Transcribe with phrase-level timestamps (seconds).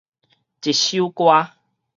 [0.63, 1.51] 一首歌